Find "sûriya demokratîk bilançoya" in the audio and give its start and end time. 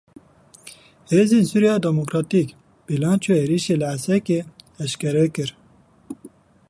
1.51-3.39